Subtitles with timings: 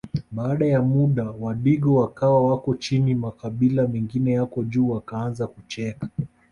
[0.31, 6.09] Baada ya muda wadigo wakawa wako chini makabila mengine yako juu Wakaanza kucheka